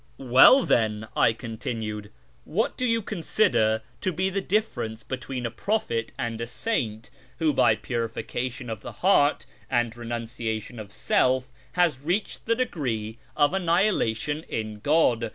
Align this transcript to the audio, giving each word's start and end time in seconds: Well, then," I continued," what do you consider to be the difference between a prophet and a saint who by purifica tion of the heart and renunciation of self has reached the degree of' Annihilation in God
Well, 0.17 0.63
then," 0.63 1.07
I 1.15 1.31
continued," 1.31 2.09
what 2.57 2.75
do 2.75 2.87
you 2.87 3.03
consider 3.03 3.83
to 4.01 4.11
be 4.11 4.31
the 4.31 4.41
difference 4.41 5.03
between 5.03 5.45
a 5.45 5.51
prophet 5.51 6.11
and 6.17 6.41
a 6.41 6.47
saint 6.47 7.11
who 7.37 7.53
by 7.53 7.75
purifica 7.75 8.51
tion 8.51 8.71
of 8.71 8.81
the 8.81 8.93
heart 9.05 9.45
and 9.69 9.95
renunciation 9.95 10.79
of 10.79 10.91
self 10.91 11.51
has 11.73 11.99
reached 11.99 12.47
the 12.47 12.55
degree 12.55 13.19
of' 13.37 13.53
Annihilation 13.53 14.41
in 14.49 14.79
God 14.79 15.29